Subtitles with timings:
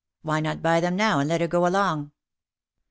[0.23, 2.11] Why not buy them now and let her go along?"